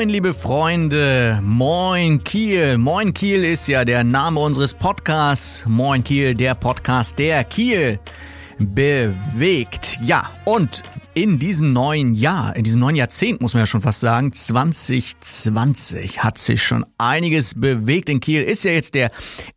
[0.00, 1.40] Moin, liebe Freunde.
[1.42, 2.78] Moin, Kiel.
[2.78, 5.66] Moin, Kiel ist ja der Name unseres Podcasts.
[5.66, 8.00] Moin, Kiel, der Podcast, der Kiel
[8.58, 10.00] bewegt.
[10.02, 10.82] Ja, und
[11.20, 16.24] in diesem neuen Jahr, in diesem neuen Jahrzehnt, muss man ja schon fast sagen, 2020
[16.24, 18.40] hat sich schon einiges bewegt in Kiel.
[18.40, 19.10] Ist ja jetzt der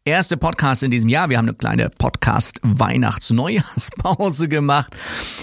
[0.04, 1.30] erste Podcast in diesem Jahr.
[1.30, 4.94] Wir haben eine kleine Podcast-Weihnachts-Neujahrspause gemacht.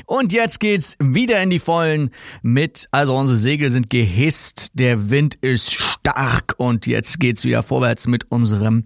[0.05, 2.11] Und jetzt geht's wieder in die Vollen
[2.43, 8.07] mit, also unsere Segel sind gehisst, der Wind ist stark und jetzt geht's wieder vorwärts
[8.07, 8.85] mit unserem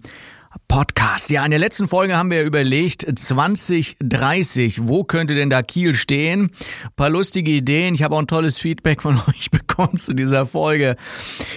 [0.67, 1.31] Podcast.
[1.31, 6.51] Ja, in der letzten Folge haben wir überlegt, 2030, wo könnte denn da Kiel stehen?
[6.83, 7.95] Ein paar lustige Ideen.
[7.95, 10.95] Ich habe auch ein tolles Feedback von euch bekommen zu dieser Folge.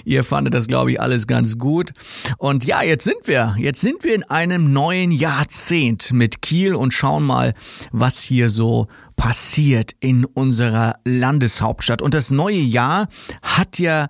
[0.04, 1.90] Ihr fandet das, glaube ich, alles ganz gut.
[2.38, 3.56] Und ja, jetzt sind wir.
[3.58, 7.54] Jetzt sind wir in einem neuen Jahrzehnt mit Kiel und schauen mal,
[7.92, 12.02] was hier so passiert in unserer Landeshauptstadt.
[12.02, 13.08] Und das neue Jahr
[13.42, 14.08] hat ja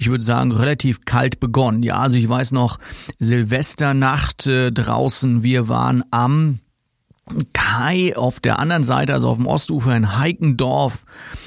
[0.00, 1.82] ich würde sagen, relativ kalt begonnen.
[1.82, 2.78] Ja, also ich weiß noch,
[3.18, 6.60] Silvesternacht äh, draußen, wir waren am
[7.52, 11.04] Kai auf der anderen Seite, also auf dem Ostufer in Heikendorf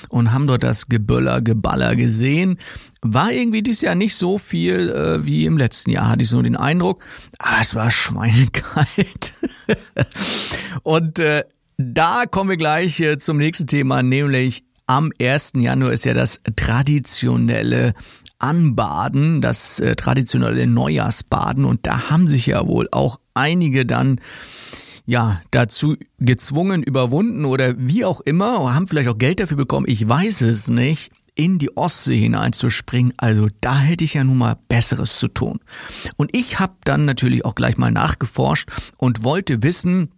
[0.10, 2.60] und haben dort das Geböller, Geballer gesehen.
[3.02, 6.40] War irgendwie dieses Jahr nicht so viel äh, wie im letzten Jahr, hatte ich so
[6.44, 7.04] den Eindruck.
[7.40, 9.34] Aber es war schweinekalt.
[10.84, 11.44] und äh,
[11.78, 15.54] da kommen wir gleich äh, zum nächsten Thema, nämlich am 1.
[15.56, 17.94] Januar ist ja das traditionelle
[18.44, 21.63] Anbaden, das äh, traditionelle Neujahrsbaden.
[21.63, 24.19] Und da haben sich ja wohl auch einige dann
[25.05, 30.08] ja, dazu gezwungen, überwunden oder wie auch immer, haben vielleicht auch Geld dafür bekommen, ich
[30.08, 33.14] weiß es nicht, in die Ostsee hineinzuspringen.
[33.17, 35.59] Also da hätte ich ja nun mal Besseres zu tun.
[36.15, 40.11] Und ich habe dann natürlich auch gleich mal nachgeforscht und wollte wissen,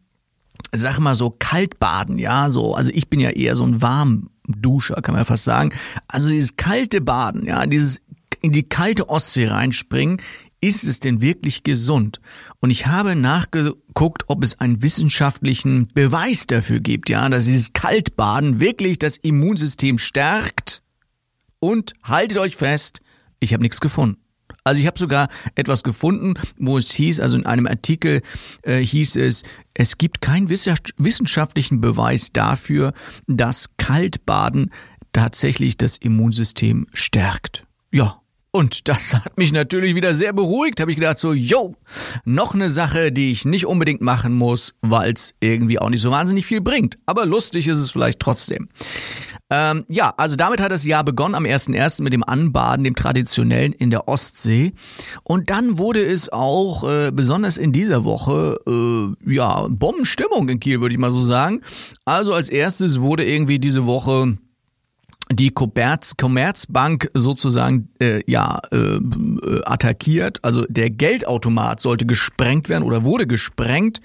[0.71, 5.13] sag mal so Kaltbaden, ja, so, also ich bin ja eher so ein Warmduscher, kann
[5.13, 5.71] man ja fast sagen.
[6.07, 8.01] Also dieses kalte Baden, ja, dieses
[8.45, 10.21] in die kalte Ostsee reinspringen,
[10.61, 12.19] ist es denn wirklich gesund?
[12.59, 18.59] Und ich habe nachgeguckt, ob es einen wissenschaftlichen Beweis dafür gibt, ja, dass dieses Kaltbaden
[18.59, 20.81] wirklich das Immunsystem stärkt.
[21.59, 23.01] Und haltet euch fest,
[23.39, 24.17] ich habe nichts gefunden.
[24.63, 28.21] Also ich habe sogar etwas gefunden, wo es hieß, also in einem Artikel
[28.63, 29.43] äh, hieß es,
[29.75, 32.93] es gibt keinen wissenschaftlichen Beweis dafür,
[33.27, 34.71] dass Kaltbaden
[35.13, 37.65] tatsächlich das Immunsystem stärkt.
[37.91, 38.21] Ja,
[38.55, 40.79] und das hat mich natürlich wieder sehr beruhigt.
[40.79, 41.75] Habe ich gedacht so, yo,
[42.23, 46.09] noch eine Sache, die ich nicht unbedingt machen muss, weil es irgendwie auch nicht so
[46.09, 46.97] wahnsinnig viel bringt.
[47.05, 48.69] Aber lustig ist es vielleicht trotzdem.
[49.49, 52.01] Ähm, ja, also damit hat das Jahr begonnen am 1.1.
[52.01, 54.71] mit dem Anbaden, dem traditionellen in der Ostsee.
[55.23, 60.79] Und dann wurde es auch, äh, besonders in dieser Woche, äh, ja, Bombenstimmung in Kiel,
[60.79, 61.59] würde ich mal so sagen.
[62.05, 64.37] Also als erstes wurde irgendwie diese Woche
[65.31, 68.99] die Commerz, Commerzbank sozusagen äh, ja äh,
[69.65, 70.39] attackiert.
[70.43, 74.01] Also der Geldautomat sollte gesprengt werden oder wurde gesprengt.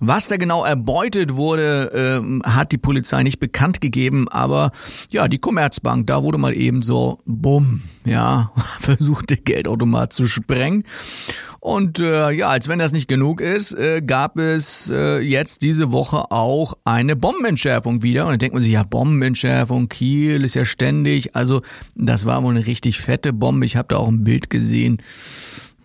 [0.00, 4.28] Was da genau erbeutet wurde, äh, hat die Polizei nicht bekannt gegeben.
[4.28, 4.72] Aber
[5.10, 10.84] ja, die Commerzbank, da wurde mal eben so, bumm, ja, versucht der Geldautomat zu sprengen.
[11.60, 15.90] Und äh, ja, als wenn das nicht genug ist, äh, gab es äh, jetzt diese
[15.90, 18.24] Woche auch eine Bombenentschärfung wieder.
[18.24, 21.34] Und dann denkt man sich, ja, Bombenentschärfung, Kiel ist ja ständig.
[21.34, 21.62] Also
[21.96, 23.66] das war wohl eine richtig fette Bombe.
[23.66, 24.98] Ich habe da auch ein Bild gesehen.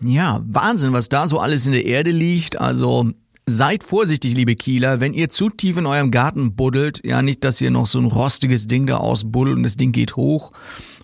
[0.04, 2.60] Ja, Wahnsinn, was da so alles in der Erde liegt.
[2.60, 3.10] Also
[3.46, 7.60] Seid vorsichtig, liebe Kieler, wenn ihr zu tief in eurem Garten buddelt, ja nicht, dass
[7.60, 10.52] ihr noch so ein rostiges Ding da ausbuddelt und das Ding geht hoch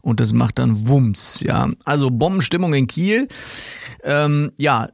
[0.03, 1.71] und das macht dann Wumms, ja.
[1.85, 3.29] Also Bombenstimmung in Kiel.
[4.03, 4.89] Ähm, ja,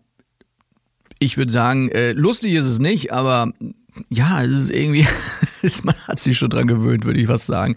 [1.18, 3.52] ich würde sagen, äh, lustig ist es nicht, aber
[4.10, 5.06] ja, es ist irgendwie,
[5.84, 7.76] man hat sich schon dran gewöhnt, würde ich was sagen.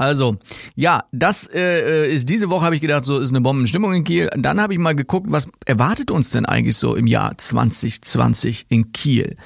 [0.00, 0.36] Also,
[0.76, 4.04] ja, das äh, äh, ist diese Woche, habe ich gedacht, so ist eine Bombenstimmung in
[4.04, 4.30] Kiel.
[4.36, 8.92] Dann habe ich mal geguckt, was erwartet uns denn eigentlich so im Jahr 2020 in
[8.92, 9.36] Kiel?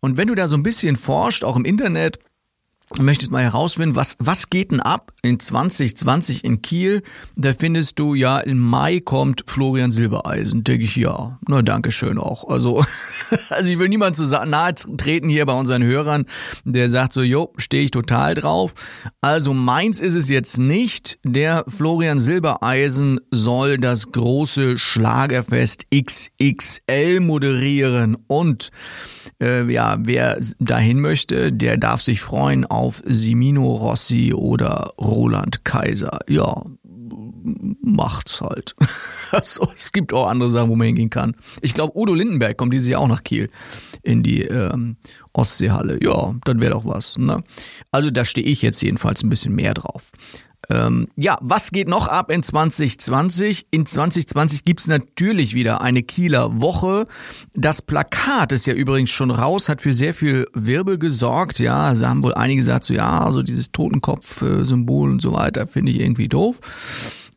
[0.00, 2.20] Und wenn du da so ein bisschen forscht, auch im Internet,
[2.98, 7.02] möchtest mal herausfinden, was, was geht denn ab in 2020 in Kiel?
[7.34, 10.64] Da findest du ja, im Mai kommt Florian Silbereisen.
[10.64, 12.48] Denke ich, ja, na danke schön auch.
[12.48, 12.84] Also,
[13.48, 16.26] also ich will niemand zu nahe treten hier bei unseren Hörern,
[16.64, 18.74] der sagt so, jo, stehe ich total drauf.
[19.20, 21.18] Also meins ist es jetzt nicht.
[21.24, 28.70] Der Florian Silbereisen soll das große Schlagerfest XXL moderieren und
[29.40, 36.20] äh, ja, wer dahin möchte, der darf sich freuen auf Simino Rossi oder Roland Kaiser.
[36.28, 36.64] Ja,
[37.82, 38.74] macht's halt.
[39.30, 41.36] also, es gibt auch andere Sachen, wo man hingehen kann.
[41.60, 43.48] Ich glaube, Udo Lindenberg kommt dieses Jahr auch nach Kiel
[44.02, 44.96] in die ähm,
[45.32, 45.98] Ostseehalle.
[46.02, 47.18] Ja, dann wäre doch was.
[47.18, 47.42] Ne?
[47.90, 50.12] Also da stehe ich jetzt jedenfalls ein bisschen mehr drauf.
[50.68, 53.66] Ähm, ja, was geht noch ab in 2020?
[53.70, 57.06] In 2020 gibt's natürlich wieder eine Kieler Woche.
[57.54, 61.58] Das Plakat ist ja übrigens schon raus, hat für sehr viel Wirbel gesorgt.
[61.58, 65.92] Ja, also haben wohl einige gesagt, so ja, also dieses Totenkopf-Symbol und so weiter finde
[65.92, 66.60] ich irgendwie doof.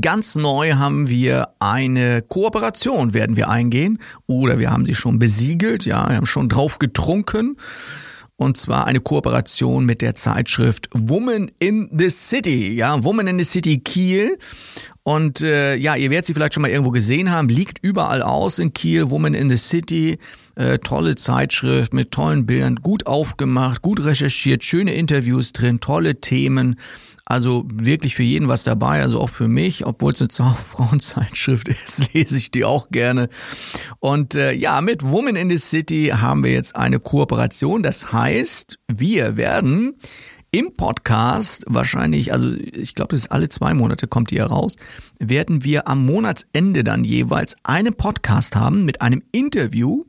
[0.00, 3.98] Ganz neu haben wir eine Kooperation, werden wir eingehen.
[4.26, 7.58] Oder wir haben sie schon besiegelt, ja, wir haben schon drauf getrunken.
[8.36, 12.72] Und zwar eine Kooperation mit der Zeitschrift Woman in the City.
[12.72, 14.38] Ja, Woman in the City Kiel.
[15.02, 17.48] Und äh, ja, ihr werdet sie vielleicht schon mal irgendwo gesehen haben.
[17.48, 19.10] Liegt überall aus in Kiel.
[19.10, 20.18] Woman in the City.
[20.54, 26.76] Äh, tolle Zeitschrift mit tollen Bildern, gut aufgemacht, gut recherchiert, schöne Interviews drin, tolle Themen.
[27.24, 32.12] Also wirklich für jeden was dabei, also auch für mich, obwohl es eine Frauenzeitschrift ist,
[32.12, 33.30] lese ich die auch gerne.
[33.98, 37.82] Und äh, ja, mit Woman in the City haben wir jetzt eine Kooperation.
[37.82, 39.94] Das heißt, wir werden
[40.50, 44.76] im Podcast wahrscheinlich, also ich glaube, das ist alle zwei Monate kommt die heraus,
[45.18, 50.04] werden wir am Monatsende dann jeweils einen Podcast haben mit einem Interview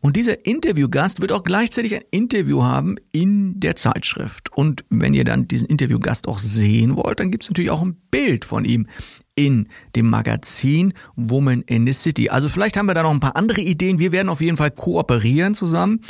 [0.00, 4.52] und dieser Interviewgast wird auch gleichzeitig ein Interview haben in der Zeitschrift.
[4.52, 7.96] Und wenn ihr dann diesen Interviewgast auch sehen wollt, dann gibt es natürlich auch ein
[8.10, 8.86] Bild von ihm
[9.34, 12.28] in dem Magazin Woman in the City.
[12.28, 14.00] Also vielleicht haben wir da noch ein paar andere Ideen.
[14.00, 16.00] Wir werden auf jeden Fall kooperieren zusammen.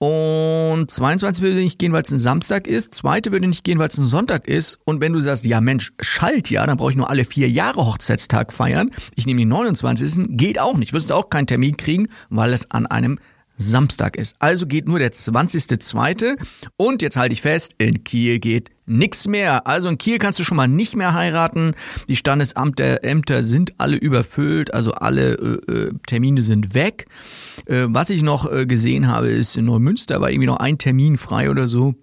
[0.00, 2.94] Und 22 würde nicht gehen, weil es ein Samstag ist.
[2.94, 4.78] Zweite würde nicht gehen, weil es ein Sonntag ist.
[4.84, 7.84] Und wenn du sagst, ja Mensch, schalt ja, dann brauche ich nur alle vier Jahre
[7.84, 8.92] Hochzeitstag feiern.
[9.16, 10.36] Ich nehme den 29.
[10.36, 10.92] Geht auch nicht.
[10.92, 13.18] Wirst du auch keinen Termin kriegen, weil es an einem
[13.58, 14.36] Samstag ist.
[14.38, 16.38] Also geht nur der 20.2.
[16.76, 19.66] Und jetzt halte ich fest, in Kiel geht nichts mehr.
[19.66, 21.74] Also in Kiel kannst du schon mal nicht mehr heiraten.
[22.08, 27.06] Die Standesämter Ämter sind alle überfüllt, also alle äh, äh, Termine sind weg.
[27.66, 31.18] Äh, was ich noch äh, gesehen habe, ist in Neumünster war irgendwie noch ein Termin
[31.18, 31.94] frei oder so.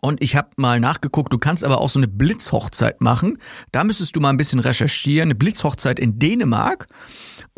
[0.00, 3.38] Und ich habe mal nachgeguckt, du kannst aber auch so eine Blitzhochzeit machen.
[3.72, 5.28] Da müsstest du mal ein bisschen recherchieren.
[5.28, 6.88] Eine Blitzhochzeit in Dänemark.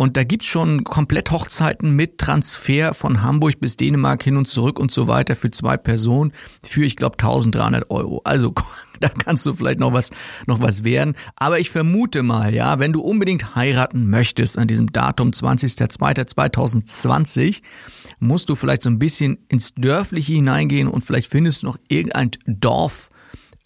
[0.01, 4.79] Und da gibt's schon komplett Hochzeiten mit Transfer von Hamburg bis Dänemark hin und zurück
[4.79, 8.23] und so weiter für zwei Personen für, ich glaube, 1300 Euro.
[8.25, 8.55] Also
[9.01, 10.09] da kannst du vielleicht noch was,
[10.47, 11.17] noch was werden.
[11.37, 17.61] Aber ich vermute mal, ja, wenn du unbedingt heiraten möchtest an diesem Datum 20.02.2020,
[18.21, 22.31] musst du vielleicht so ein bisschen ins Dörfliche hineingehen und vielleicht findest du noch irgendein
[22.47, 23.11] Dorf,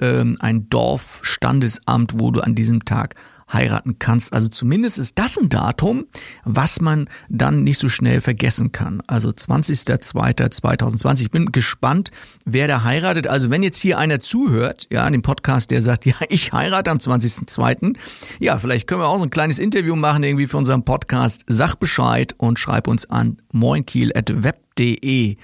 [0.01, 3.15] ähm, ein Dorfstandesamt, wo du an diesem Tag
[3.53, 4.33] heiraten kannst.
[4.33, 6.07] Also zumindest ist das ein Datum,
[6.45, 9.03] was man dann nicht so schnell vergessen kann.
[9.07, 11.21] Also 20.02.2020.
[11.23, 12.11] Ich bin gespannt,
[12.45, 13.27] wer da heiratet.
[13.27, 16.91] Also wenn jetzt hier einer zuhört, ja, in dem Podcast, der sagt, ja, ich heirate
[16.91, 17.97] am 20.02.,
[18.41, 21.45] ja, vielleicht können wir auch so ein kleines Interview machen, irgendwie für unseren Podcast.
[21.47, 25.37] Sag Bescheid und schreib uns an moinkiel.web.de.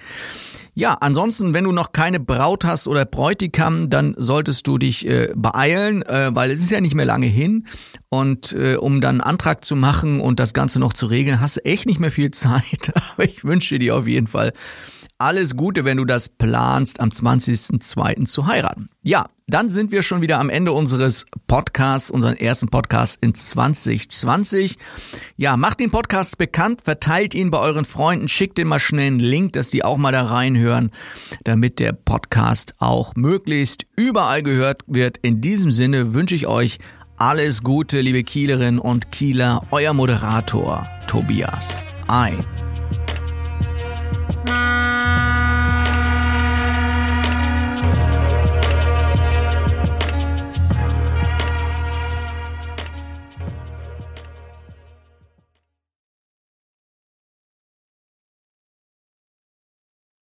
[0.74, 5.32] Ja, ansonsten, wenn du noch keine Braut hast oder Bräutigam, dann solltest du dich äh,
[5.34, 7.66] beeilen, äh, weil es ist ja nicht mehr lange hin.
[8.08, 11.56] Und äh, um dann einen Antrag zu machen und das Ganze noch zu regeln, hast
[11.56, 12.92] du echt nicht mehr viel Zeit.
[12.94, 14.52] Aber ich wünsche dir auf jeden Fall
[15.20, 18.24] alles Gute, wenn du das planst, am 20.02.
[18.24, 18.88] zu heiraten.
[19.02, 24.78] Ja, dann sind wir schon wieder am Ende unseres Podcasts, unseren ersten Podcast in 2020.
[25.36, 29.20] Ja, macht den Podcast bekannt, verteilt ihn bei euren Freunden, schickt den mal schnell einen
[29.20, 30.90] Link, dass die auch mal da reinhören,
[31.44, 35.18] damit der Podcast auch möglichst überall gehört wird.
[35.18, 36.78] In diesem Sinne wünsche ich euch
[37.16, 42.38] alles Gute, liebe Kielerinnen und Kieler, euer Moderator Tobias Ein.